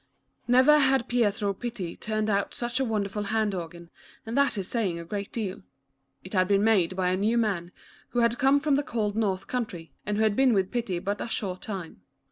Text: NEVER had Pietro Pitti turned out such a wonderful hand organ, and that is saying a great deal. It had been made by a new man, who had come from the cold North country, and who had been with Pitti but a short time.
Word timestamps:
NEVER 0.47 0.79
had 0.79 1.07
Pietro 1.07 1.53
Pitti 1.53 1.95
turned 1.95 2.27
out 2.27 2.55
such 2.55 2.79
a 2.79 2.83
wonderful 2.83 3.21
hand 3.25 3.53
organ, 3.53 3.91
and 4.25 4.35
that 4.35 4.57
is 4.57 4.67
saying 4.67 4.97
a 4.97 5.05
great 5.05 5.31
deal. 5.31 5.61
It 6.23 6.33
had 6.33 6.47
been 6.47 6.63
made 6.63 6.95
by 6.95 7.09
a 7.09 7.15
new 7.15 7.37
man, 7.37 7.71
who 8.09 8.21
had 8.21 8.39
come 8.39 8.59
from 8.59 8.77
the 8.77 8.81
cold 8.81 9.15
North 9.15 9.45
country, 9.45 9.93
and 10.03 10.17
who 10.17 10.23
had 10.23 10.35
been 10.35 10.53
with 10.55 10.71
Pitti 10.71 10.97
but 10.97 11.21
a 11.21 11.27
short 11.27 11.61
time. 11.61 12.01